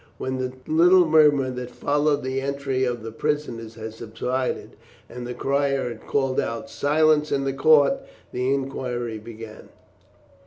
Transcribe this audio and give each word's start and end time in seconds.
When 0.17 0.39
the 0.39 0.51
little 0.65 1.05
murmur 1.05 1.51
that 1.51 1.69
followed 1.69 2.23
the 2.23 2.41
entry 2.41 2.85
of 2.85 3.03
the 3.03 3.11
prisoners 3.11 3.75
had 3.75 3.93
subsided, 3.93 4.75
and 5.07 5.27
the 5.27 5.35
crier 5.35 5.89
had 5.89 6.07
called 6.07 6.39
out 6.39 6.71
"Silence 6.71 7.31
in 7.31 7.55
court," 7.55 7.99
the 8.31 8.51
inquiry 8.51 9.19
began. 9.19 9.69